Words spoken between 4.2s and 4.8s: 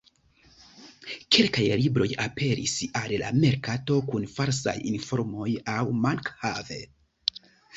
falsaj